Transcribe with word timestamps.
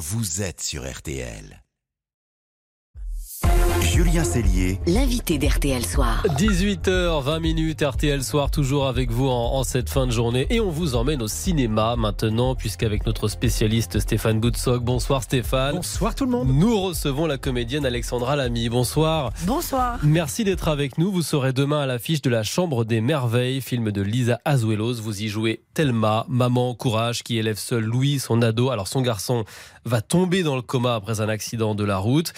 vous 0.00 0.40
êtes 0.40 0.62
sur 0.62 0.90
RTL. 0.90 1.62
Julien 4.02 4.24
Cellier, 4.24 4.80
L'invité 4.86 5.36
d'RTL 5.36 5.84
Soir. 5.84 6.24
18h20 6.38 7.38
minutes 7.38 7.82
RTL 7.82 8.24
Soir 8.24 8.50
toujours 8.50 8.86
avec 8.86 9.10
vous 9.10 9.28
en, 9.28 9.52
en 9.56 9.62
cette 9.62 9.90
fin 9.90 10.06
de 10.06 10.10
journée 10.10 10.46
et 10.48 10.58
on 10.58 10.70
vous 10.70 10.94
emmène 10.94 11.20
au 11.20 11.28
cinéma 11.28 11.96
maintenant 11.96 12.54
puisqu'avec 12.54 13.04
notre 13.04 13.28
spécialiste 13.28 13.98
Stéphane 13.98 14.40
Boutsock. 14.40 14.82
Bonsoir 14.82 15.22
Stéphane. 15.22 15.74
Bonsoir 15.74 16.14
tout 16.14 16.24
le 16.24 16.30
monde. 16.30 16.48
Nous 16.48 16.80
recevons 16.80 17.26
la 17.26 17.36
comédienne 17.36 17.84
Alexandra 17.84 18.36
Lamy. 18.36 18.70
Bonsoir. 18.70 19.34
Bonsoir. 19.44 19.98
Merci 20.02 20.44
d'être 20.44 20.68
avec 20.68 20.96
nous. 20.96 21.12
Vous 21.12 21.20
serez 21.20 21.52
demain 21.52 21.82
à 21.82 21.86
l'affiche 21.86 22.22
de 22.22 22.30
La 22.30 22.42
Chambre 22.42 22.86
des 22.86 23.02
Merveilles, 23.02 23.60
film 23.60 23.92
de 23.92 24.00
Lisa 24.00 24.40
Azuelos. 24.46 24.94
Vous 24.94 25.20
y 25.20 25.28
jouez 25.28 25.60
Thelma, 25.74 26.24
maman 26.26 26.74
courage 26.74 27.22
qui 27.22 27.36
élève 27.36 27.58
seul 27.58 27.84
Louis, 27.84 28.18
son 28.18 28.40
ado. 28.40 28.70
Alors 28.70 28.88
son 28.88 29.02
garçon 29.02 29.44
va 29.84 30.00
tomber 30.00 30.42
dans 30.42 30.56
le 30.56 30.62
coma 30.62 30.94
après 30.94 31.20
un 31.20 31.28
accident 31.28 31.74
de 31.74 31.84
la 31.84 31.98
route. 31.98 32.32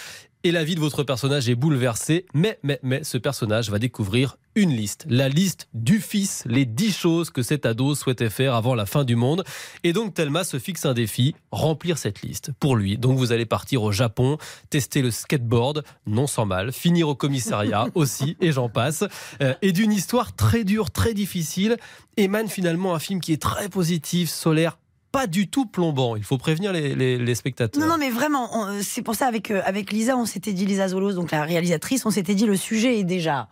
Et 0.45 0.51
la 0.51 0.65
vie 0.65 0.75
de 0.75 0.81
votre 0.81 1.05
personnage 1.05 1.49
est 1.49 1.55
bouleversée, 1.55 2.27
mais, 2.35 2.59
mais, 2.65 2.81
mais, 2.83 3.05
ce 3.05 3.17
personnage 3.17 3.71
va 3.71 3.79
découvrir 3.79 4.39
une 4.57 4.71
liste, 4.71 5.07
la 5.09 5.29
liste 5.29 5.69
du 5.73 6.01
fils, 6.01 6.43
les 6.47 6.65
dix 6.65 6.93
choses 6.93 7.31
que 7.31 7.43
cet 7.43 7.65
ado 7.65 7.95
souhaitait 7.95 8.29
faire 8.29 8.57
avant 8.57 8.75
la 8.75 8.85
fin 8.85 9.05
du 9.05 9.15
monde. 9.15 9.45
Et 9.85 9.93
donc 9.93 10.15
Thelma 10.15 10.43
se 10.43 10.59
fixe 10.59 10.85
un 10.85 10.95
défi, 10.95 11.37
remplir 11.53 11.97
cette 11.97 12.23
liste 12.23 12.51
pour 12.59 12.75
lui. 12.75 12.99
Donc 12.99 13.19
vous 13.19 13.31
allez 13.31 13.47
partir 13.47 13.85
au 13.85 13.93
Japon, 13.93 14.37
tester 14.69 15.01
le 15.01 15.13
skateboard, 15.13 15.85
non 16.07 16.27
sans 16.27 16.45
mal, 16.45 16.73
finir 16.73 17.09
au 17.09 17.15
commissariat 17.15 17.87
aussi, 17.95 18.37
et 18.41 18.51
j'en 18.51 18.69
passe. 18.69 19.05
Euh, 19.43 19.55
et 19.63 19.71
d'une 19.71 19.93
histoire 19.93 20.35
très 20.35 20.65
dure, 20.65 20.91
très 20.91 21.15
difficile, 21.15 21.77
émane 22.17 22.49
finalement 22.49 22.97
un 22.97 22.99
film 22.99 23.21
qui 23.21 23.33
est 23.33 23.41
très 23.41 23.69
positif, 23.69 24.29
solaire, 24.29 24.77
pas 25.13 25.27
du 25.27 25.47
tout 25.47 25.67
plombant. 25.67 26.17
Il 26.17 26.25
faut 26.25 26.39
prévenir 26.39 26.73
les, 26.73 27.35
spectateurs. 27.35 27.81
Non, 27.81 27.89
non, 27.89 27.99
mais 27.99 28.11
vraiment, 28.11 28.49
on- 28.57 28.83
c'est 28.83 29.03
pour 29.03 29.15
ça 29.15 29.27
avec 29.27 29.51
euh, 29.51 29.61
avec 29.65 29.93
Lisa, 29.93 30.17
on 30.17 30.25
s'était 30.27 30.53
dit 30.53 30.65
Lisa 30.67 30.89
Zolos, 30.89 31.13
donc 31.13 31.31
la 31.31 31.45
réalisatrice, 31.45 32.05
on 32.07 32.11
s'était 32.11 32.35
dit 32.35 32.47
le 32.47 32.57
sujet 32.57 32.99
est 32.99 33.05
déjà 33.05 33.49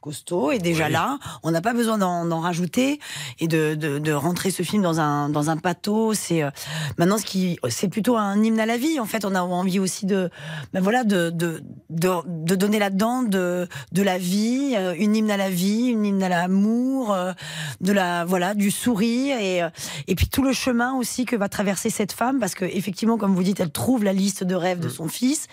costaud 0.00 0.50
est 0.52 0.58
déjà 0.58 0.86
Oui. 0.86 0.92
là. 0.92 1.18
On 1.42 1.50
n'a 1.50 1.60
pas 1.60 1.72
besoin 1.72 1.98
d'en 1.98 2.40
rajouter 2.40 3.00
et 3.40 3.48
de, 3.48 3.74
de, 3.74 3.98
de 3.98 4.12
rentrer 4.12 4.50
ce 4.50 4.62
film 4.62 4.82
dans 4.82 5.00
un 5.00 5.28
dans 5.28 5.50
un 5.50 5.56
pathos. 5.56 6.18
C'est 6.18 6.42
euh, 6.42 6.50
maintenant 6.98 7.18
ce 7.18 7.24
qui 7.24 7.58
c'est 7.68 7.88
plutôt 7.88 8.16
un 8.16 8.42
hymne 8.42 8.60
à 8.60 8.66
la 8.66 8.76
vie. 8.76 9.00
En 9.00 9.06
fait, 9.06 9.24
on 9.24 9.34
a 9.34 9.40
envie 9.40 9.78
aussi 9.78 10.06
de 10.06 10.30
ben 10.72 10.80
voilà 10.80 11.04
de 11.04 11.30
de 11.30 11.62
de, 11.90 12.54
donner 12.54 12.78
là-dedans 12.78 13.22
de 13.22 13.68
de 13.92 14.02
la 14.02 14.18
vie, 14.18 14.74
euh, 14.76 14.94
une 14.98 15.16
hymne 15.16 15.30
à 15.30 15.36
la 15.36 15.50
vie, 15.50 15.86
une 15.88 16.04
hymne 16.04 16.22
à 16.22 16.28
l'amour, 16.28 17.12
euh, 17.12 17.32
de 17.80 17.92
la 17.92 18.24
voilà 18.24 18.54
du 18.54 18.70
sourire 18.70 19.38
et 19.38 19.60
et 20.06 20.14
puis 20.14 20.28
tout 20.28 20.42
le 20.42 20.52
chemin 20.52 20.94
aussi 20.94 21.24
que 21.24 21.36
va 21.36 21.48
traverser 21.48 21.90
cette 21.90 22.12
femme 22.12 22.38
parce 22.40 22.54
que 22.54 22.64
effectivement 22.64 23.16
comme 23.16 23.34
vous 23.34 23.42
dites 23.42 23.60
elle 23.60 23.70
trouve 23.70 24.04
la 24.04 24.12
liste 24.12 24.44
de 24.44 24.54
rêves 24.54 24.80
de 24.80 24.88
son 24.88 25.08
fils 25.08 25.46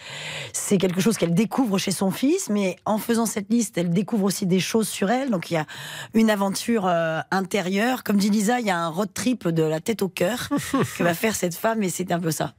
c'est 0.53 0.77
quelque 0.77 0.99
chose 1.01 1.17
qu'elle 1.17 1.33
découvre 1.33 1.77
chez 1.77 1.91
son 1.91 2.11
fils 2.11 2.49
mais 2.49 2.75
en 2.85 2.97
faisant 2.97 3.25
cette 3.25 3.49
liste 3.49 3.77
elle 3.77 3.89
découvre 3.91 4.25
aussi 4.25 4.34
des 4.43 4.59
choses 4.59 4.89
sur 4.89 5.09
elle 5.09 5.29
donc 5.29 5.51
il 5.51 5.53
y 5.53 5.57
a 5.57 5.65
une 6.13 6.29
aventure 6.29 6.85
euh, 6.87 7.21
intérieure 7.31 8.03
comme 8.03 8.17
dit 8.17 8.29
Lisa 8.29 8.59
il 8.59 8.65
y 8.65 8.71
a 8.71 8.77
un 8.77 8.89
road 8.89 9.09
trip 9.13 9.47
de 9.47 9.63
la 9.63 9.79
tête 9.79 10.01
au 10.01 10.09
cœur 10.09 10.49
que 10.97 11.03
va 11.03 11.13
faire 11.13 11.35
cette 11.35 11.55
femme 11.55 11.81
et 11.83 11.89
c'est 11.89 12.11
un 12.11 12.19
peu 12.19 12.31
ça 12.31 12.53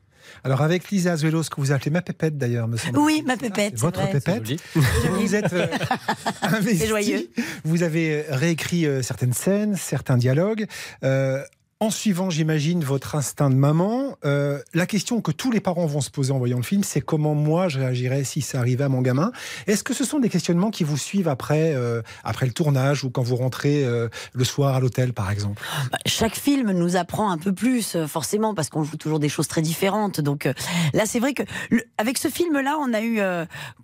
Alors 0.45 0.63
avec 0.63 0.91
Lisa 0.91 1.13
Azuelos, 1.13 1.45
que 1.45 1.61
vous 1.61 1.73
appelez 1.73 1.91
ma 1.91 2.03
pépette 2.03 2.37
d'ailleurs, 2.39 2.67
me 2.69 2.77
semble. 2.77 2.99
oui 2.99 3.23
ma 3.27 3.37
pépette 3.37 3.79
Votre 3.79 4.01
vrai. 4.01 4.13
pépette. 4.13 4.61
Vous 4.75 5.35
êtes 5.35 5.53
euh, 5.53 5.67
investi. 6.43 6.87
Joyeux. 6.87 7.31
Vous 7.65 7.83
avez 7.83 8.25
réécrit 8.29 8.87
euh, 8.87 9.03
certaines 9.03 9.33
scènes, 9.33 9.77
certains 9.77 10.17
dialogues. 10.17 10.67
Euh, 11.05 11.43
en 11.79 11.91
suivant, 11.91 12.31
j'imagine, 12.31 12.83
votre 12.83 13.17
instinct 13.17 13.51
de 13.51 13.55
maman, 13.55 14.17
euh, 14.25 14.59
la 14.73 14.87
question 14.87 15.21
que 15.21 15.31
tous 15.31 15.51
les 15.51 15.61
parents 15.61 15.85
vont 15.85 16.01
se 16.01 16.09
poser 16.11 16.33
en 16.33 16.39
voyant 16.39 16.57
le 16.57 16.63
film, 16.63 16.83
c'est 16.83 17.03
comment 17.03 17.35
moi 17.35 17.69
je 17.69 17.79
réagirais 17.79 18.25
si 18.25 18.41
ça 18.41 18.61
arrivait 18.61 18.85
à 18.85 18.89
mon 18.89 19.03
gamin. 19.03 19.31
Est-ce 19.67 19.85
que 19.85 19.93
ce 19.93 20.03
sont 20.03 20.19
des 20.19 20.31
questionnements 20.31 20.71
qui 20.71 20.85
vous 20.85 20.97
suivent 20.97 21.29
après, 21.29 21.75
euh, 21.75 22.01
après 22.25 22.47
le 22.47 22.53
tournage 22.53 23.05
ou 23.05 23.11
quand 23.11 23.23
vous 23.23 23.37
rentrez 23.37 23.85
euh, 23.85 24.09
le 24.33 24.45
soir 24.45 24.75
à 24.75 24.81
l'hôtel, 24.81 25.13
par 25.13 25.31
exemple? 25.31 25.63
Bah, 25.93 25.99
chaque 26.07 26.37
film 26.37 26.71
nous 26.71 26.97
apprend 26.97 27.31
un 27.31 27.37
peu 27.37 27.53
plus, 27.53 27.99
forcément, 28.07 28.55
parce 28.55 28.71
qu'on 28.71 28.83
joue 28.83 28.97
toujours 28.97 29.21
des 29.21 29.29
choses 29.29 29.47
très 29.47 29.61
différentes. 29.61 30.23
Donc 30.23 30.49
là, 30.95 31.05
c'est 31.05 31.21
vrai 31.21 31.35
que 31.35 31.43
le- 31.69 31.85
avec 31.99 32.17
ce 32.17 32.29
film-là, 32.29 32.79
on 32.81 32.95
a 32.95 33.03
eu, 33.03 33.21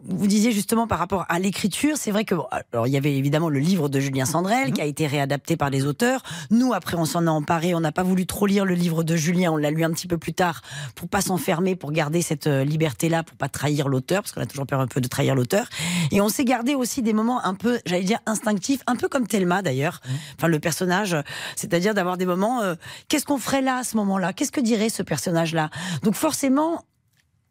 vous 0.02 0.26
disiez 0.26 0.52
justement 0.52 0.86
par 0.86 0.98
rapport 0.98 1.26
à 1.28 1.38
l'écriture, 1.38 1.98
c'est 1.98 2.10
vrai 2.10 2.24
que 2.24 2.36
bon, 2.36 2.46
alors 2.72 2.86
il 2.86 2.92
y 2.94 2.96
avait 2.96 3.14
évidemment 3.14 3.50
le 3.50 3.58
livre 3.58 3.90
de 3.90 4.00
Julien 4.00 4.24
Sandrel 4.24 4.72
qui 4.72 4.80
a 4.80 4.86
été 4.86 5.06
réadapté 5.06 5.58
par 5.58 5.68
les 5.68 5.84
auteurs. 5.84 6.22
Nous, 6.50 6.72
après, 6.72 6.96
on 6.96 7.04
s'en 7.04 7.26
est 7.26 7.28
emparé. 7.28 7.74
On 7.74 7.81
n'a 7.82 7.92
pas 7.92 8.02
voulu 8.02 8.26
trop 8.26 8.46
lire 8.46 8.64
le 8.64 8.74
livre 8.74 9.04
de 9.04 9.16
Julien. 9.16 9.52
On 9.52 9.56
l'a 9.56 9.70
lu 9.70 9.84
un 9.84 9.90
petit 9.90 10.06
peu 10.06 10.18
plus 10.18 10.32
tard 10.32 10.62
pour 10.94 11.08
pas 11.08 11.20
s'enfermer, 11.20 11.76
pour 11.76 11.92
garder 11.92 12.22
cette 12.22 12.46
euh, 12.46 12.64
liberté-là, 12.64 13.22
pour 13.22 13.36
pas 13.36 13.48
trahir 13.48 13.88
l'auteur, 13.88 14.22
parce 14.22 14.32
qu'on 14.32 14.40
a 14.40 14.46
toujours 14.46 14.66
peur 14.66 14.80
un 14.80 14.86
peu 14.86 15.00
de 15.00 15.08
trahir 15.08 15.34
l'auteur. 15.34 15.66
Et 16.10 16.20
on 16.20 16.28
s'est 16.28 16.44
gardé 16.44 16.74
aussi 16.74 17.02
des 17.02 17.12
moments 17.12 17.44
un 17.44 17.54
peu, 17.54 17.80
j'allais 17.84 18.04
dire 18.04 18.20
instinctifs, 18.26 18.82
un 18.86 18.96
peu 18.96 19.08
comme 19.08 19.26
Thelma 19.26 19.60
d'ailleurs. 19.62 20.00
Enfin, 20.38 20.48
le 20.48 20.58
personnage, 20.58 21.14
euh, 21.14 21.22
c'est-à-dire 21.56 21.94
d'avoir 21.94 22.16
des 22.16 22.26
moments. 22.26 22.62
euh, 22.62 22.74
Qu'est-ce 23.08 23.26
qu'on 23.26 23.38
ferait 23.38 23.62
là 23.62 23.78
à 23.78 23.84
ce 23.84 23.96
moment-là? 23.98 24.32
Qu'est-ce 24.32 24.52
que 24.52 24.60
dirait 24.60 24.88
ce 24.88 25.02
personnage-là? 25.02 25.70
Donc 26.02 26.14
forcément. 26.14 26.84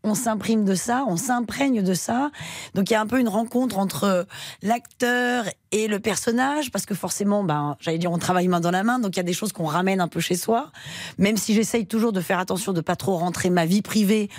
On 0.03 0.15
s'imprime 0.15 0.65
de 0.65 0.73
ça, 0.73 1.05
on 1.07 1.15
s'imprègne 1.15 1.83
de 1.83 1.93
ça. 1.93 2.31
Donc 2.73 2.89
il 2.89 2.93
y 2.93 2.95
a 2.95 3.01
un 3.01 3.05
peu 3.05 3.19
une 3.19 3.29
rencontre 3.29 3.77
entre 3.77 4.25
l'acteur 4.63 5.45
et 5.71 5.87
le 5.87 5.99
personnage, 5.99 6.69
parce 6.71 6.85
que 6.85 6.93
forcément, 6.95 7.43
ben, 7.43 7.77
j'allais 7.79 7.97
dire, 7.97 8.11
on 8.11 8.17
travaille 8.17 8.47
main 8.47 8.59
dans 8.59 8.71
la 8.71 8.83
main, 8.83 8.99
donc 8.99 9.15
il 9.15 9.17
y 9.17 9.21
a 9.21 9.23
des 9.23 9.33
choses 9.33 9.53
qu'on 9.53 9.65
ramène 9.65 10.01
un 10.01 10.07
peu 10.07 10.19
chez 10.19 10.35
soi. 10.35 10.71
Même 11.17 11.37
si 11.37 11.53
j'essaye 11.53 11.85
toujours 11.87 12.11
de 12.11 12.19
faire 12.21 12.39
attention 12.39 12.73
de 12.73 12.81
pas 12.81 12.95
trop 12.95 13.15
rentrer 13.17 13.49
ma 13.49 13.65
vie 13.65 13.81
privée 13.81 14.29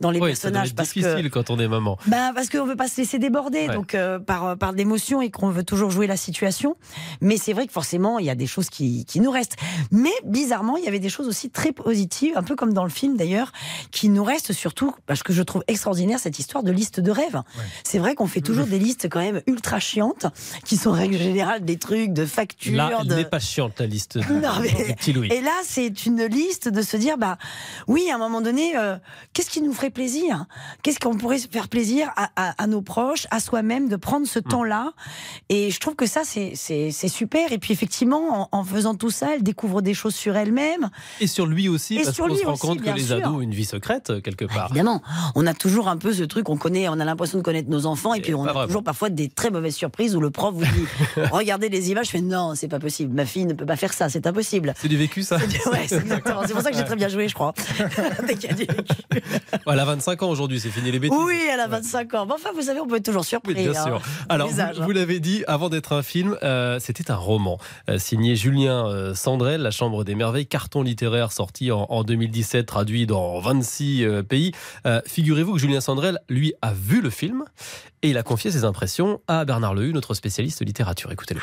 dans 0.00 0.10
les 0.10 0.18
Oui, 0.20 0.30
ça 0.34 0.48
personnages, 0.48 0.68
être 0.70 0.74
parce 0.76 0.92
que 0.92 1.00
difficile 1.00 1.30
quand 1.30 1.50
on 1.50 1.58
est 1.58 1.68
maman. 1.68 1.96
bah 2.06 2.32
parce 2.34 2.48
qu'on 2.48 2.64
veut 2.66 2.76
pas 2.76 2.88
se 2.88 3.00
laisser 3.00 3.18
déborder, 3.18 3.68
Ouais. 3.68 3.74
donc 3.74 3.94
euh, 3.94 4.18
par 4.18 4.56
par 4.58 4.72
l'émotion 4.72 5.20
et 5.22 5.30
qu'on 5.30 5.50
veut 5.50 5.64
toujours 5.64 5.90
jouer 5.90 6.06
la 6.06 6.16
situation. 6.16 6.76
Mais 7.20 7.36
c'est 7.36 7.52
vrai 7.52 7.66
que 7.66 7.72
forcément 7.72 8.18
il 8.18 8.26
y 8.26 8.30
a 8.30 8.34
des 8.34 8.46
choses 8.46 8.68
qui 8.70 9.04
qui 9.04 9.20
nous 9.20 9.30
restent. 9.30 9.56
Mais 9.90 10.10
bizarrement 10.24 10.76
il 10.76 10.84
y 10.84 10.88
avait 10.88 10.98
des 10.98 11.08
choses 11.08 11.28
aussi 11.28 11.50
très 11.50 11.72
positives, 11.72 12.36
un 12.36 12.42
peu 12.42 12.56
comme 12.56 12.72
dans 12.72 12.84
le 12.84 12.90
film 12.90 13.16
d'ailleurs, 13.16 13.52
qui 13.90 14.08
nous 14.08 14.24
restent 14.24 14.52
surtout 14.52 14.92
parce 15.06 15.22
que 15.22 15.32
je 15.32 15.42
trouve 15.42 15.62
extraordinaire 15.68 16.18
cette 16.18 16.38
histoire 16.38 16.62
de 16.64 16.72
liste 16.72 17.00
de 17.00 17.10
rêves. 17.10 17.42
C'est 17.84 17.98
vrai 17.98 18.14
qu'on 18.14 18.26
fait 18.26 18.40
toujours 18.40 18.66
des 18.66 18.78
listes 18.78 19.08
quand 19.08 19.20
même 19.20 19.40
ultra 19.46 19.78
chiantes, 19.78 20.26
qui 20.64 20.76
en 20.86 20.92
règle 20.92 21.16
générale 21.18 21.64
des 21.64 21.76
trucs 21.78 22.12
de 22.12 22.24
factures. 22.26 22.76
Là, 22.76 22.90
elle 23.00 23.06
de... 23.08 23.14
n'est 23.14 23.24
pas 23.24 23.38
chiante, 23.40 23.80
la 23.80 23.86
liste 23.86 24.18
de, 24.18 24.32
Non, 24.32 24.48
mais- 24.62 24.94
petit 24.94 25.12
Louis. 25.12 25.28
Et 25.32 25.40
là, 25.40 25.52
c'est 25.64 26.06
une 26.06 26.24
liste 26.24 26.68
de 26.68 26.82
se 26.82 26.96
dire, 26.96 27.18
bah 27.18 27.38
oui, 27.86 28.08
à 28.10 28.14
un 28.16 28.18
moment 28.18 28.40
donné, 28.40 28.76
euh, 28.76 28.96
qu'est-ce 29.32 29.50
qui 29.50 29.60
nous 29.62 29.72
ferait 29.72 29.90
plaisir? 29.90 30.46
Qu'est-ce 30.82 30.98
qu'on 31.00 31.16
pourrait 31.16 31.38
faire 31.38 31.68
plaisir 31.68 32.10
à, 32.16 32.30
à- 32.36 32.62
à 32.62 32.66
nos 32.66 32.82
proches, 32.82 33.26
à 33.30 33.40
soi-même, 33.40 33.88
de 33.88 33.96
prendre 33.96 34.26
Hmm. 34.26 34.26
ce 34.26 34.38
temps-là? 34.38 34.92
Et 35.48 35.70
je 35.70 35.80
trouve 35.80 35.94
que 35.96 36.06
ça, 36.06 36.22
c'est 36.24 36.54
super. 37.08 37.52
Et 37.52 37.58
puis 37.58 37.72
effectivement, 37.72 38.48
en, 38.52 38.58
en 38.58 38.64
faisant 38.64 38.94
tout 38.94 39.10
ça, 39.10 39.34
elle 39.34 39.42
découvre 39.42 39.82
des 39.82 39.94
choses 39.94 40.14
sur 40.14 40.36
elle-même. 40.36 40.90
Et 41.20 41.26
sur 41.26 41.46
lui 41.46 41.68
aussi, 41.68 41.96
Et 41.96 42.02
parce 42.04 42.16
qu'on 42.16 42.34
se 42.34 42.44
rend 42.44 42.52
aussi, 42.52 42.60
compte 42.60 42.82
que 42.82 42.90
les 42.90 43.04
sûr. 43.04 43.16
ados 43.16 43.34
ont 43.36 43.40
une 43.40 43.54
vie 43.54 43.64
secrète, 43.64 44.10
euh, 44.10 44.20
quelque 44.20 44.44
part. 44.44 44.66
Évidemment, 44.70 45.02
on 45.34 45.46
a 45.46 45.54
toujours 45.54 45.88
un 45.88 45.96
peu 45.96 46.12
ce 46.12 46.22
truc, 46.24 46.48
on 46.48 46.56
connaît, 46.56 46.88
on 46.88 46.98
a 47.00 47.04
l'impression 47.04 47.38
de 47.38 47.42
connaître 47.42 47.68
nos 47.70 47.86
enfants, 47.86 48.14
et 48.14 48.18
Et 48.18 48.20
puis 48.20 48.34
on 48.34 48.44
a 48.46 48.66
toujours 48.66 48.84
parfois 48.84 49.08
des 49.10 49.28
très 49.28 49.50
mauvaises 49.50 49.74
surprises 49.76 50.14
où 50.14 50.20
le 50.20 50.30
prof 50.30 50.54
vous 50.54 50.64
dit, 50.64 50.69
regardez 51.30 51.68
les 51.68 51.90
images, 51.90 52.06
je 52.06 52.10
fais 52.12 52.20
non, 52.20 52.54
c'est 52.54 52.68
pas 52.68 52.78
possible, 52.78 53.14
ma 53.14 53.26
fille 53.26 53.46
ne 53.46 53.54
peut 53.54 53.66
pas 53.66 53.76
faire 53.76 53.92
ça, 53.92 54.08
c'est 54.08 54.26
impossible. 54.26 54.74
C'est 54.76 54.88
du 54.88 54.96
vécu, 54.96 55.22
ça 55.22 55.36
Ouais, 55.36 55.86
c'est 55.86 55.96
exactement. 55.96 56.42
C'est 56.46 56.52
pour 56.52 56.62
ça 56.62 56.70
que 56.70 56.76
j'ai 56.76 56.84
très 56.90 56.96
bien 56.96 57.08
joué, 57.08 57.28
je 57.28 57.34
crois. 57.34 57.54
Dès 58.26 58.34
qu'il 58.34 58.50
y 58.50 58.52
a 58.52 58.56
du 58.56 58.64
vécu. 58.64 59.22
Elle 59.66 59.80
a 59.80 59.84
25 59.84 60.22
ans 60.22 60.30
aujourd'hui, 60.30 60.60
c'est 60.60 60.70
fini 60.70 60.90
les 60.90 60.98
bêtises. 60.98 61.18
Oui, 61.20 61.40
elle 61.52 61.60
a 61.60 61.68
25 61.68 62.14
ans. 62.14 62.26
Mais 62.26 62.34
enfin, 62.34 62.50
vous 62.54 62.62
savez, 62.62 62.80
on 62.80 62.86
peut 62.86 62.96
être 62.96 63.04
toujours 63.04 63.24
surpris. 63.24 63.54
Oui, 63.54 63.62
bien 63.68 63.72
hein. 63.72 63.84
sûr. 63.84 64.02
Alors, 64.28 64.48
vous, 64.48 64.60
hein. 64.60 64.72
vous 64.76 64.90
l'avez 64.90 65.20
dit, 65.20 65.44
avant 65.46 65.68
d'être 65.68 65.92
un 65.92 66.02
film, 66.02 66.36
euh, 66.42 66.78
c'était 66.80 67.10
un 67.10 67.16
roman 67.16 67.58
euh, 67.88 67.98
signé 67.98 68.36
Julien 68.36 68.86
euh, 68.86 69.14
Sandrel, 69.14 69.62
La 69.62 69.70
Chambre 69.70 70.04
des 70.04 70.14
Merveilles, 70.14 70.46
carton 70.46 70.82
littéraire 70.82 71.32
sorti 71.32 71.72
en, 71.72 71.86
en 71.88 72.04
2017, 72.04 72.66
traduit 72.66 73.06
dans 73.06 73.40
26 73.40 74.04
euh, 74.04 74.22
pays. 74.22 74.52
Figurez-vous 75.06 75.54
que 75.54 75.58
Julien 75.58 75.80
Sandrel, 75.80 76.18
lui, 76.28 76.54
a 76.62 76.72
vu 76.72 77.00
le 77.00 77.10
film 77.10 77.44
et 78.02 78.10
il 78.10 78.18
a 78.18 78.22
confié 78.22 78.50
ses 78.50 78.64
impressions 78.64 79.20
à 79.28 79.44
Bernard 79.44 79.74
Lehu, 79.74 79.92
notre 79.92 80.14
spécialiste 80.14 80.64
littérature. 80.64 81.12
Écoutez-le. 81.12 81.40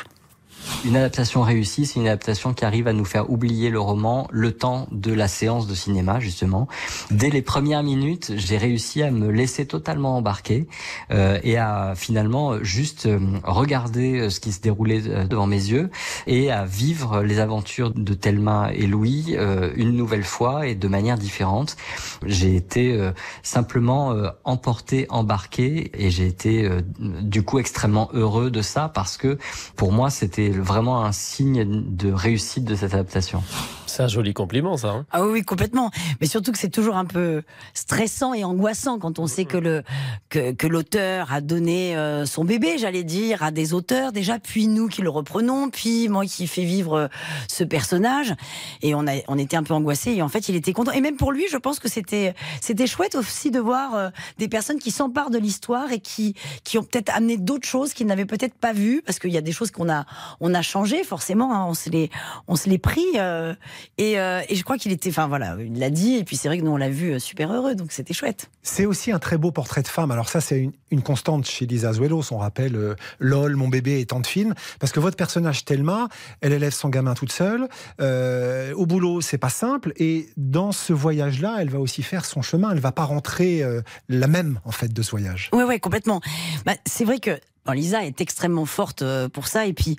Une 0.84 0.96
adaptation 0.96 1.42
réussie, 1.42 1.86
c'est 1.86 1.98
une 1.98 2.06
adaptation 2.06 2.54
qui 2.54 2.64
arrive 2.64 2.86
à 2.86 2.92
nous 2.92 3.04
faire 3.04 3.30
oublier 3.30 3.70
le 3.70 3.80
roman 3.80 4.28
le 4.30 4.52
temps 4.52 4.86
de 4.92 5.12
la 5.12 5.26
séance 5.26 5.66
de 5.66 5.74
cinéma, 5.74 6.20
justement. 6.20 6.68
Dès 7.10 7.30
les 7.30 7.42
premières 7.42 7.82
minutes, 7.82 8.32
j'ai 8.36 8.56
réussi 8.58 9.02
à 9.02 9.10
me 9.10 9.30
laisser 9.30 9.66
totalement 9.66 10.16
embarquer 10.16 10.68
euh, 11.10 11.38
et 11.42 11.56
à 11.56 11.94
finalement 11.96 12.62
juste 12.62 13.06
euh, 13.06 13.18
regarder 13.44 14.20
euh, 14.20 14.30
ce 14.30 14.40
qui 14.40 14.52
se 14.52 14.60
déroulait 14.60 15.02
euh, 15.06 15.24
devant 15.24 15.46
mes 15.46 15.56
yeux 15.56 15.90
et 16.26 16.50
à 16.50 16.64
vivre 16.64 17.22
les 17.22 17.40
aventures 17.40 17.90
de 17.90 18.14
Thelma 18.14 18.70
et 18.72 18.86
Louis 18.86 19.34
euh, 19.36 19.72
une 19.76 19.92
nouvelle 19.96 20.24
fois 20.24 20.66
et 20.66 20.74
de 20.74 20.88
manière 20.88 21.18
différente. 21.18 21.76
J'ai 22.24 22.54
été 22.54 22.94
euh, 22.94 23.10
simplement 23.42 24.14
emporté, 24.44 25.06
embarqué 25.10 25.90
et 25.94 26.10
j'ai 26.10 26.26
été 26.26 26.68
du 26.98 27.42
coup 27.42 27.58
extrêmement 27.58 28.10
heureux 28.12 28.50
de 28.50 28.62
ça 28.62 28.90
parce 28.92 29.16
que 29.16 29.38
pour 29.76 29.92
moi 29.92 30.10
c'était 30.10 30.47
vraiment 30.50 31.04
un 31.04 31.12
signe 31.12 31.64
de 31.64 32.12
réussite 32.12 32.64
de 32.64 32.74
cette 32.74 32.94
adaptation. 32.94 33.42
C'est 33.88 34.02
un 34.02 34.08
joli 34.08 34.34
compliment, 34.34 34.76
ça. 34.76 34.88
Hein. 34.88 35.06
ah 35.10 35.24
oui, 35.24 35.42
complètement. 35.42 35.90
Mais 36.20 36.26
surtout 36.26 36.52
que 36.52 36.58
c'est 36.58 36.68
toujours 36.68 36.96
un 36.96 37.04
peu 37.04 37.42
stressant 37.74 38.34
et 38.34 38.44
angoissant 38.44 38.98
quand 38.98 39.18
on 39.18 39.26
sait 39.26 39.44
que 39.44 39.56
le 39.56 39.82
que, 40.28 40.52
que 40.52 40.66
l'auteur 40.66 41.32
a 41.32 41.40
donné 41.40 41.96
euh, 41.96 42.26
son 42.26 42.44
bébé, 42.44 42.78
j'allais 42.78 43.04
dire, 43.04 43.42
à 43.42 43.50
des 43.50 43.72
auteurs 43.72 44.12
déjà, 44.12 44.38
puis 44.38 44.66
nous 44.66 44.88
qui 44.88 45.02
le 45.02 45.10
reprenons, 45.10 45.70
puis 45.70 46.08
moi 46.08 46.24
qui 46.26 46.46
fais 46.46 46.64
vivre 46.64 46.94
euh, 46.94 47.08
ce 47.48 47.64
personnage. 47.64 48.34
Et 48.82 48.94
on 48.94 49.06
a 49.06 49.12
on 49.28 49.38
était 49.38 49.56
un 49.56 49.62
peu 49.62 49.74
angoissés 49.74 50.12
et 50.12 50.22
en 50.22 50.28
fait 50.28 50.48
il 50.48 50.56
était 50.56 50.72
content. 50.72 50.92
Et 50.92 51.00
même 51.00 51.16
pour 51.16 51.32
lui, 51.32 51.46
je 51.50 51.56
pense 51.56 51.78
que 51.78 51.88
c'était 51.88 52.34
c'était 52.60 52.86
chouette 52.86 53.14
aussi 53.14 53.50
de 53.50 53.60
voir 53.60 53.94
euh, 53.94 54.10
des 54.38 54.48
personnes 54.48 54.78
qui 54.78 54.90
s'emparent 54.90 55.30
de 55.30 55.38
l'histoire 55.38 55.92
et 55.92 56.00
qui 56.00 56.34
qui 56.64 56.78
ont 56.78 56.84
peut-être 56.84 57.14
amené 57.14 57.36
d'autres 57.36 57.66
choses 57.66 57.94
qu'il 57.94 58.06
n'avait 58.06 58.26
peut-être 58.26 58.54
pas 58.54 58.72
vues 58.72 59.02
parce 59.04 59.18
qu'il 59.18 59.30
y 59.30 59.38
a 59.38 59.42
des 59.42 59.52
choses 59.52 59.70
qu'on 59.70 59.90
a 59.90 60.04
on 60.40 60.54
a 60.54 60.62
changé 60.62 61.04
forcément. 61.04 61.54
Hein, 61.54 61.66
on 61.68 61.74
se 61.74 61.90
les 61.90 62.10
on 62.46 62.56
se 62.56 62.68
les 62.68 62.78
pris. 62.78 63.06
Euh, 63.16 63.54
et, 63.98 64.14
je 64.14 64.62
crois 64.62 64.78
qu'il 64.78 64.92
était, 64.92 65.10
enfin 65.10 65.28
voilà, 65.28 65.56
il 65.60 65.78
l'a 65.78 65.90
dit. 65.90 66.16
Et 66.16 66.24
puis 66.24 66.36
c'est 66.36 66.48
vrai 66.48 66.58
que 66.58 66.64
nous 66.64 66.70
on 66.70 66.76
l'a 66.76 66.90
vu 66.90 67.12
euh, 67.12 67.18
super 67.18 67.52
heureux, 67.52 67.74
donc 67.74 67.92
c'était 67.92 68.14
chouette. 68.14 68.50
C'est 68.62 68.86
aussi 68.86 69.12
un 69.12 69.18
très 69.18 69.38
beau 69.38 69.50
portrait 69.50 69.82
de 69.82 69.88
femme. 69.88 70.10
Alors 70.10 70.28
ça, 70.28 70.40
c'est 70.40 70.70
une, 70.90 71.02
constante 71.02 71.46
chez 71.46 71.66
Lisa 71.66 71.90
Azuelos. 71.90 72.32
On 72.32 72.38
rappelle 72.38 72.76
euh, 72.76 72.94
LOL, 73.18 73.56
mon 73.56 73.68
bébé 73.68 74.00
et 74.00 74.06
tant 74.06 74.20
de 74.20 74.26
films, 74.26 74.54
parce 74.80 74.92
que 74.92 75.00
votre 75.00 75.16
personnage 75.16 75.64
Thelma, 75.64 76.08
elle 76.40 76.52
élève 76.52 76.72
son 76.72 76.88
gamin 76.88 77.14
toute 77.14 77.32
seule. 77.32 77.68
au 78.00 78.86
boulot, 78.86 79.20
c'est 79.20 79.38
pas 79.38 79.48
simple. 79.48 79.92
Et 79.96 80.28
dans 80.36 80.72
ce 80.72 80.92
voyage-là, 80.92 81.56
elle 81.60 81.70
va 81.70 81.78
aussi 81.78 82.02
faire 82.02 82.24
son 82.24 82.42
chemin. 82.42 82.70
Elle 82.72 82.80
va 82.80 82.92
pas 82.92 83.04
rentrer 83.04 83.62
la 84.08 84.26
même 84.26 84.60
en 84.64 84.72
fait 84.72 84.92
de 84.92 85.02
ce 85.02 85.10
voyage. 85.10 85.50
Oui, 85.52 85.64
oui, 85.66 85.80
complètement. 85.80 86.20
Bah, 86.66 86.74
c'est 86.86 87.04
vrai 87.04 87.18
que 87.18 87.38
Lisa 87.72 88.04
est 88.04 88.20
extrêmement 88.20 88.66
forte 88.66 89.04
pour 89.32 89.46
ça. 89.46 89.66
Et 89.66 89.72
puis 89.72 89.96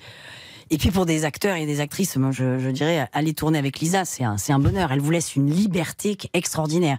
et 0.70 0.78
puis 0.78 0.90
pour 0.90 1.04
des 1.04 1.24
acteurs 1.24 1.56
et 1.56 1.66
des 1.66 1.80
actrices, 1.80 2.16
moi 2.16 2.30
je, 2.30 2.58
je 2.58 2.70
dirais 2.70 3.08
aller 3.12 3.34
tourner 3.34 3.58
avec 3.58 3.80
Lisa, 3.80 4.04
c'est 4.04 4.22
un, 4.22 4.36
un 4.48 4.58
bonheur. 4.58 4.92
Elle 4.92 5.00
vous 5.00 5.10
laisse 5.10 5.34
une 5.34 5.50
liberté 5.50 6.16
extraordinaire. 6.32 6.98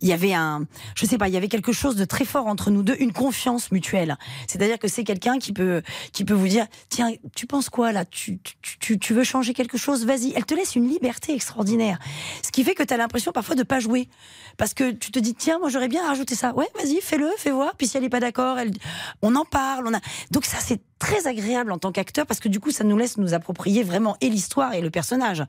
Il 0.00 0.08
y 0.08 0.12
avait 0.12 0.32
un, 0.32 0.66
je 0.94 1.04
sais 1.04 1.18
pas, 1.18 1.28
il 1.28 1.34
y 1.34 1.36
avait 1.36 1.48
quelque 1.48 1.72
chose 1.72 1.96
de 1.96 2.04
très 2.04 2.24
fort 2.24 2.46
entre 2.46 2.70
nous 2.70 2.82
deux, 2.82 2.96
une 2.98 3.12
confiance 3.12 3.70
mutuelle. 3.70 4.16
C'est-à-dire 4.46 4.78
que 4.78 4.88
c'est 4.88 5.04
quelqu'un 5.04 5.38
qui 5.38 5.52
peut, 5.52 5.82
qui 6.12 6.24
peut 6.24 6.34
vous 6.34 6.48
dire, 6.48 6.66
tiens, 6.88 7.10
tu 7.36 7.46
penses 7.46 7.68
quoi 7.68 7.92
là? 7.92 8.04
Tu, 8.06 8.38
tu, 8.80 8.98
tu, 8.98 9.14
veux 9.14 9.24
changer 9.24 9.52
quelque 9.52 9.76
chose? 9.76 10.06
Vas-y. 10.06 10.32
Elle 10.34 10.46
te 10.46 10.54
laisse 10.54 10.74
une 10.74 10.88
liberté 10.88 11.34
extraordinaire. 11.34 11.98
Ce 12.42 12.50
qui 12.50 12.64
fait 12.64 12.74
que 12.74 12.82
tu 12.82 12.94
as 12.94 12.96
l'impression 12.96 13.32
parfois 13.32 13.56
de 13.56 13.62
pas 13.62 13.80
jouer, 13.80 14.08
parce 14.56 14.72
que 14.74 14.90
tu 14.90 15.10
te 15.10 15.18
dis, 15.18 15.34
tiens, 15.34 15.58
moi 15.58 15.68
j'aurais 15.68 15.88
bien 15.88 16.06
rajouté 16.06 16.34
ça. 16.34 16.54
Ouais, 16.54 16.68
vas-y, 16.76 17.00
fais-le, 17.02 17.28
fais 17.36 17.50
voir. 17.50 17.74
Puis 17.76 17.88
si 17.88 17.96
elle 17.96 18.04
est 18.04 18.08
pas 18.08 18.20
d'accord, 18.20 18.58
elle, 18.58 18.72
on 19.20 19.34
en 19.36 19.44
parle. 19.44 19.86
On 19.86 19.94
a, 19.94 20.00
donc 20.30 20.46
ça 20.46 20.58
c'est 20.60 20.80
très 21.02 21.26
agréable 21.26 21.72
en 21.72 21.78
tant 21.78 21.90
qu'acteur 21.90 22.26
parce 22.26 22.38
que 22.38 22.48
du 22.48 22.60
coup 22.60 22.70
ça 22.70 22.84
nous 22.84 22.96
laisse 22.96 23.16
nous 23.16 23.34
approprier 23.34 23.82
vraiment 23.82 24.16
et 24.20 24.28
l'histoire 24.28 24.72
et 24.72 24.80
le 24.80 24.88
personnage. 24.88 25.44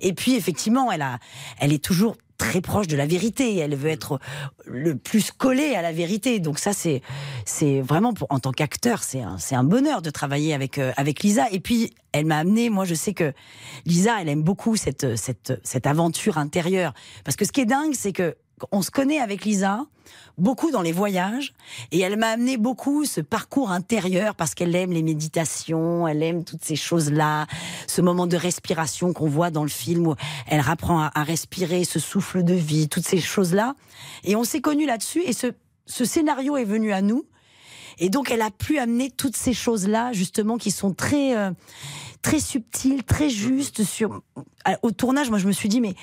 Et 0.00 0.14
puis 0.14 0.34
effectivement, 0.34 0.90
elle 0.90 1.02
a, 1.02 1.18
elle 1.58 1.74
est 1.74 1.84
toujours 1.84 2.16
très 2.38 2.62
proche 2.62 2.86
de 2.86 2.96
la 2.96 3.04
vérité. 3.04 3.58
Elle 3.58 3.76
veut 3.76 3.90
être 3.90 4.18
le 4.64 4.96
plus 4.96 5.30
collée 5.30 5.74
à 5.74 5.82
la 5.82 5.92
vérité. 5.92 6.40
Donc 6.40 6.58
ça, 6.58 6.72
c'est 6.72 7.02
c'est 7.44 7.82
vraiment 7.82 8.14
en 8.30 8.40
tant 8.40 8.52
qu'acteur, 8.52 9.02
c'est 9.02 9.20
un 9.20 9.36
c'est 9.36 9.54
un 9.54 9.62
bonheur 9.62 10.00
de 10.00 10.08
travailler 10.08 10.54
avec 10.54 10.78
euh, 10.78 10.92
avec 10.96 11.22
Lisa. 11.22 11.48
Et 11.52 11.60
puis 11.60 11.92
elle 12.12 12.24
m'a 12.24 12.38
amené. 12.38 12.70
Moi, 12.70 12.86
je 12.86 12.94
sais 12.94 13.12
que 13.12 13.34
Lisa, 13.84 14.22
elle 14.22 14.30
aime 14.30 14.42
beaucoup 14.42 14.74
cette 14.74 15.16
cette 15.16 15.60
cette 15.64 15.86
aventure 15.86 16.38
intérieure. 16.38 16.94
Parce 17.24 17.36
que 17.36 17.44
ce 17.44 17.52
qui 17.52 17.60
est 17.60 17.66
dingue, 17.66 17.92
c'est 17.92 18.12
que 18.12 18.36
on 18.72 18.82
se 18.82 18.90
connaît 18.90 19.20
avec 19.20 19.44
Lisa 19.44 19.86
beaucoup 20.38 20.70
dans 20.70 20.82
les 20.82 20.92
voyages 20.92 21.54
et 21.92 22.00
elle 22.00 22.16
m'a 22.16 22.28
amené 22.28 22.56
beaucoup 22.56 23.04
ce 23.04 23.20
parcours 23.20 23.70
intérieur 23.70 24.34
parce 24.34 24.54
qu'elle 24.54 24.74
aime 24.74 24.92
les 24.92 25.02
méditations, 25.02 26.08
elle 26.08 26.22
aime 26.22 26.44
toutes 26.44 26.64
ces 26.64 26.76
choses-là, 26.76 27.46
ce 27.86 28.00
moment 28.00 28.26
de 28.26 28.36
respiration 28.36 29.12
qu'on 29.12 29.28
voit 29.28 29.50
dans 29.50 29.62
le 29.62 29.68
film 29.68 30.08
où 30.08 30.14
elle 30.46 30.62
apprend 30.66 31.00
à, 31.14 31.22
respirer, 31.22 31.84
ce 31.84 31.98
souffle 31.98 32.42
de 32.42 32.54
vie, 32.54 32.88
toutes 32.88 33.06
ces 33.06 33.20
choses-là. 33.20 33.74
Et 34.24 34.36
on 34.36 34.44
s'est 34.44 34.60
connus 34.60 34.86
là-dessus 34.86 35.22
et 35.24 35.32
ce, 35.32 35.52
scénario 35.86 36.56
est 36.56 36.64
venu 36.64 36.92
à 36.92 37.02
nous. 37.02 37.24
Et 37.98 38.08
donc 38.08 38.30
elle 38.32 38.42
a 38.42 38.50
pu 38.50 38.78
amener 38.78 39.10
toutes 39.10 39.36
ces 39.36 39.52
choses-là 39.52 40.12
justement 40.12 40.58
qui 40.58 40.72
sont 40.72 40.92
très 40.92 41.36
euh, 41.36 41.52
très 42.24 42.40
subtil, 42.40 43.04
très 43.04 43.28
juste 43.28 43.84
sur 43.84 44.22
au 44.82 44.90
tournage. 44.92 45.28
Moi, 45.28 45.38
je 45.38 45.46
me 45.46 45.52
suis 45.52 45.68
dit, 45.68 45.82
mais 45.82 45.94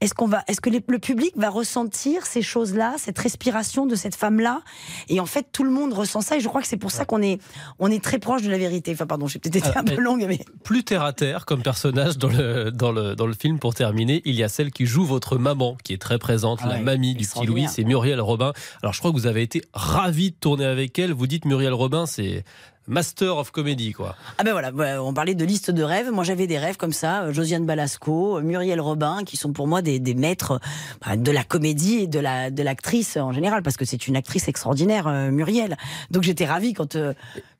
est-ce 0.00 0.14
qu'on 0.14 0.26
va, 0.26 0.42
est-ce 0.48 0.62
que 0.62 0.70
le 0.70 0.98
public 0.98 1.32
va 1.36 1.50
ressentir 1.50 2.24
ces 2.24 2.40
choses-là, 2.40 2.94
cette 2.96 3.18
respiration 3.18 3.84
de 3.84 3.94
cette 3.94 4.16
femme-là? 4.16 4.62
Et 5.10 5.20
en 5.20 5.26
fait, 5.26 5.48
tout 5.52 5.64
le 5.64 5.70
monde 5.70 5.92
ressent 5.92 6.22
ça. 6.22 6.38
Et 6.38 6.40
je 6.40 6.48
crois 6.48 6.62
que 6.62 6.66
c'est 6.66 6.78
pour 6.78 6.90
ça 6.90 7.04
qu'on 7.04 7.20
est, 7.20 7.42
on 7.78 7.90
est 7.90 8.02
très 8.02 8.18
proche 8.18 8.40
de 8.40 8.50
la 8.50 8.56
vérité. 8.56 8.92
Enfin, 8.94 9.06
pardon, 9.06 9.26
j'ai 9.26 9.38
peut-être 9.38 9.56
été 9.56 9.76
un 9.76 9.84
peu 9.84 10.00
longue, 10.00 10.24
mais 10.26 10.40
plus 10.64 10.82
terre 10.82 11.02
à 11.02 11.12
terre 11.12 11.44
comme 11.44 11.62
personnage 11.62 12.16
dans 12.16 12.30
le 12.30 12.70
dans 12.70 12.90
le 12.90 13.14
dans 13.14 13.26
le 13.26 13.34
film. 13.34 13.58
Pour 13.58 13.74
terminer, 13.74 14.22
il 14.24 14.34
y 14.34 14.42
a 14.42 14.48
celle 14.48 14.70
qui 14.70 14.86
joue 14.86 15.04
votre 15.04 15.36
maman, 15.36 15.76
qui 15.84 15.92
est 15.92 16.00
très 16.00 16.18
présente, 16.18 16.62
la 16.64 16.78
mamie 16.78 17.14
du 17.14 17.26
petit 17.26 17.44
Louis, 17.44 17.68
c'est 17.68 17.84
Muriel 17.84 18.22
Robin. 18.22 18.54
Alors, 18.82 18.94
je 18.94 18.98
crois 19.00 19.10
que 19.12 19.16
vous 19.16 19.26
avez 19.26 19.42
été 19.42 19.60
ravi 19.74 20.30
de 20.30 20.36
tourner 20.36 20.64
avec 20.64 20.98
elle. 20.98 21.12
Vous 21.12 21.26
dites 21.26 21.44
Muriel 21.44 21.74
Robin, 21.74 22.06
c'est 22.06 22.44
Master 22.88 23.36
of 23.36 23.50
Comedy, 23.50 23.92
quoi. 23.92 24.14
Ah 24.38 24.44
ben 24.44 24.52
voilà, 24.52 25.02
on 25.02 25.12
parlait 25.12 25.34
de 25.34 25.44
liste 25.44 25.70
de 25.70 25.82
rêves. 25.82 26.10
Moi, 26.12 26.24
j'avais 26.24 26.46
des 26.46 26.58
rêves 26.58 26.76
comme 26.76 26.92
ça. 26.92 27.24
Euh, 27.24 27.32
Josiane 27.32 27.66
Balasco, 27.66 28.38
euh, 28.38 28.42
Muriel 28.42 28.80
Robin, 28.80 29.22
qui 29.24 29.36
sont 29.36 29.52
pour 29.52 29.66
moi 29.66 29.82
des, 29.82 30.00
maîtres 30.14 30.60
bah, 31.04 31.16
de 31.16 31.30
la 31.32 31.42
comédie 31.42 32.00
et 32.00 32.06
de 32.06 32.20
la 32.20 32.50
de 32.50 32.62
l'actrice 32.62 33.16
en 33.16 33.32
général, 33.32 33.62
parce 33.62 33.76
que 33.76 33.84
c'est 33.84 34.06
une 34.06 34.16
actrice 34.16 34.48
extraordinaire, 34.48 35.08
euh, 35.08 35.30
Muriel. 35.30 35.76
Donc 36.10 36.22
j'étais 36.22 36.46
ravie 36.46 36.74
quand 36.74 36.96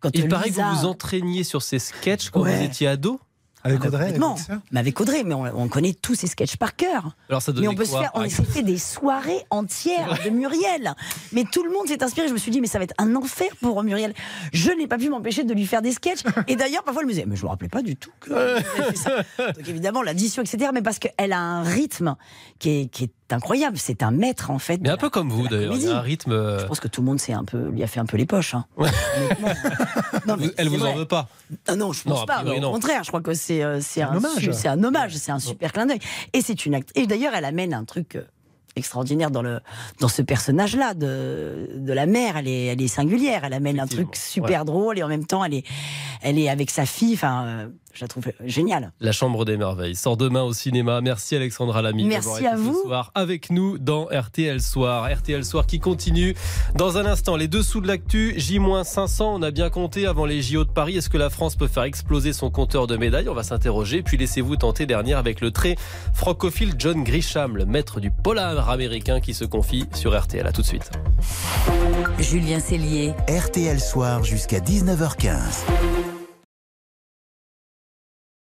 quand. 0.00 0.10
Il 0.14 0.28
paraît 0.28 0.50
que 0.50 0.54
vous 0.54 0.80
vous 0.80 0.86
entraîniez 0.86 1.44
sur 1.44 1.62
ces 1.62 1.78
sketchs 1.78 2.30
quand 2.30 2.40
vous 2.40 2.62
étiez 2.62 2.86
ado. 2.86 3.20
Avec 3.66 3.84
Audrey 3.84 4.14
Mais 4.70 4.80
avec 4.80 5.00
Audrey, 5.00 5.24
mais 5.24 5.34
on, 5.34 5.68
connaît 5.68 5.94
tous 5.94 6.14
ses 6.14 6.26
sketchs 6.26 6.56
par 6.56 6.76
cœur. 6.76 7.16
Alors 7.28 7.42
ça 7.42 7.52
mais 7.58 7.68
on 7.68 7.74
peut 7.74 7.84
se 7.84 7.96
faire, 7.96 8.10
on 8.14 8.28
s'est 8.28 8.44
fait 8.44 8.62
des 8.62 8.78
soirées 8.78 9.44
entières 9.50 10.18
de 10.24 10.30
Muriel. 10.30 10.94
Mais 11.32 11.44
tout 11.44 11.64
le 11.64 11.70
monde 11.70 11.88
s'est 11.88 12.02
inspiré. 12.02 12.28
Je 12.28 12.32
me 12.32 12.38
suis 12.38 12.50
dit, 12.50 12.60
mais 12.60 12.66
ça 12.66 12.78
va 12.78 12.84
être 12.84 12.94
un 12.98 13.14
enfer 13.16 13.48
pour 13.60 13.82
Muriel. 13.82 14.14
Je 14.52 14.70
n'ai 14.70 14.86
pas 14.86 14.98
pu 14.98 15.10
m'empêcher 15.10 15.44
de 15.44 15.52
lui 15.52 15.66
faire 15.66 15.82
des 15.82 15.92
sketchs. 15.92 16.22
Et 16.46 16.56
d'ailleurs, 16.56 16.84
parfois, 16.84 17.02
elle 17.02 17.08
me 17.08 17.12
disait, 17.12 17.26
mais 17.26 17.36
je 17.36 17.42
ne 17.42 17.46
me 17.46 17.50
rappelais 17.50 17.68
pas 17.68 17.82
du 17.82 17.96
tout 17.96 18.12
que 18.20 18.30
ça. 18.94 19.22
Donc 19.38 19.68
évidemment, 19.68 20.02
l'addition, 20.02 20.42
etc. 20.42 20.70
Mais 20.72 20.82
parce 20.82 20.98
qu'elle 20.98 21.32
a 21.32 21.40
un 21.40 21.62
rythme 21.62 22.16
qui 22.58 22.80
est, 22.80 22.86
qui 22.86 23.04
est 23.04 23.10
incroyable. 23.32 23.76
C'est 23.78 24.02
un 24.02 24.10
maître 24.10 24.50
en 24.50 24.58
fait. 24.58 24.78
Mais 24.80 24.90
un 24.90 24.96
peu 24.96 25.10
comme 25.10 25.30
vous 25.30 25.48
d'ailleurs. 25.48 25.74
Il 25.74 25.82
y 25.82 25.88
a 25.88 25.98
un 25.98 26.00
rythme. 26.00 26.32
Euh, 26.32 26.60
je 26.60 26.66
pense 26.66 26.80
que 26.80 26.88
tout 26.88 27.00
le 27.00 27.06
monde 27.06 27.20
s'est 27.20 27.32
un 27.32 27.44
peu, 27.44 27.68
lui 27.68 27.82
a 27.82 27.86
fait 27.86 28.00
un 28.00 28.06
peu 28.06 28.16
les 28.16 28.26
poches. 28.26 28.54
Hein. 28.54 28.66
non, 30.26 30.36
Elle 30.56 30.68
vous 30.68 30.84
en 30.84 30.94
veut 30.94 31.06
pas 31.06 31.28
non, 31.68 31.76
non, 31.76 31.92
je 31.92 32.02
pense 32.02 32.26
pas. 32.26 32.44
Au 32.44 32.72
contraire, 32.72 33.04
je 33.04 33.08
crois 33.08 33.20
que 33.20 33.34
c'est 33.34 33.62
euh, 33.62 33.80
c'est 33.80 34.02
un, 34.02 34.16
hommage. 34.16 34.50
C'est 34.52 34.68
un 34.68 34.82
hommage. 34.82 35.16
C'est 35.16 35.32
un 35.32 35.38
super 35.38 35.72
clin 35.72 35.86
d'œil. 35.86 36.00
Et 36.32 36.40
c'est 36.40 36.66
une 36.66 36.80
Et 36.94 37.06
d'ailleurs, 37.06 37.34
elle 37.34 37.44
amène 37.44 37.72
un 37.72 37.84
truc 37.84 38.16
euh, 38.16 38.22
extraordinaire 38.76 39.30
dans 39.30 39.42
le 39.42 39.60
dans 40.00 40.08
ce 40.08 40.22
personnage 40.22 40.76
là 40.76 40.94
de 40.94 41.70
de 41.74 41.92
la 41.92 42.04
mère 42.04 42.36
elle 42.36 42.46
est 42.46 42.66
elle 42.66 42.82
est 42.82 42.88
singulière 42.88 43.42
elle 43.44 43.54
amène 43.54 43.80
un 43.80 43.86
truc 43.86 44.14
super 44.14 44.66
drôle 44.66 44.98
et 44.98 45.02
en 45.02 45.08
même 45.08 45.24
temps 45.24 45.42
elle 45.42 45.54
est 45.54 45.64
elle 46.20 46.38
est 46.38 46.50
avec 46.50 46.70
sa 46.70 46.84
fille 46.84 47.14
enfin 47.14 47.70
je 47.96 48.04
la 48.04 48.08
trouve 48.08 48.24
géniale. 48.44 48.92
La 49.00 49.12
Chambre 49.12 49.44
des 49.44 49.56
Merveilles 49.56 49.96
sort 49.96 50.16
demain 50.16 50.42
au 50.42 50.52
cinéma. 50.52 51.00
Merci 51.00 51.34
Alexandra 51.34 51.80
Lamy. 51.82 52.04
Merci 52.04 52.46
à 52.46 52.56
vous. 52.56 52.74
Ce 52.74 52.82
soir 52.82 53.10
avec 53.14 53.50
nous 53.50 53.78
dans 53.78 54.04
RTL 54.04 54.60
Soir. 54.60 55.08
RTL 55.10 55.44
Soir 55.44 55.66
qui 55.66 55.80
continue. 55.80 56.34
Dans 56.74 56.98
un 56.98 57.06
instant, 57.06 57.36
les 57.36 57.48
dessous 57.48 57.80
de 57.80 57.88
l'actu. 57.88 58.34
J-500, 58.36 59.22
on 59.22 59.42
a 59.42 59.50
bien 59.50 59.70
compté 59.70 60.06
avant 60.06 60.26
les 60.26 60.42
JO 60.42 60.64
de 60.64 60.70
Paris. 60.70 60.98
Est-ce 60.98 61.08
que 61.08 61.16
la 61.16 61.30
France 61.30 61.56
peut 61.56 61.68
faire 61.68 61.84
exploser 61.84 62.32
son 62.32 62.50
compteur 62.50 62.86
de 62.86 62.96
médailles? 62.96 63.28
On 63.28 63.34
va 63.34 63.42
s'interroger. 63.42 64.02
Puis 64.02 64.18
laissez-vous 64.18 64.56
tenter 64.56 64.84
dernière 64.84 65.18
avec 65.18 65.40
le 65.40 65.50
très 65.50 65.76
francophile 66.12 66.74
John 66.78 67.02
Grisham, 67.02 67.56
le 67.56 67.64
maître 67.64 68.00
du 68.00 68.10
polar 68.10 68.68
américain 68.68 69.20
qui 69.20 69.32
se 69.32 69.44
confie 69.44 69.86
sur 69.94 70.18
RTL. 70.18 70.46
À 70.46 70.52
tout 70.52 70.62
de 70.62 70.66
suite. 70.66 70.90
Julien 72.18 72.60
Cellier. 72.60 73.14
RTL 73.28 73.80
Soir 73.80 74.22
jusqu'à 74.22 74.58
19h15. 74.58 76.15